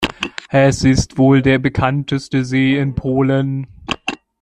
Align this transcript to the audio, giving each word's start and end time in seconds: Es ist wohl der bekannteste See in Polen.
Es 0.49 0.83
ist 0.83 1.19
wohl 1.19 1.43
der 1.43 1.59
bekannteste 1.59 2.43
See 2.43 2.75
in 2.75 2.95
Polen. 2.95 3.67